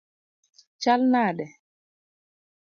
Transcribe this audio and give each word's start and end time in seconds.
Chal 0.81 1.01
nade? 1.13 1.45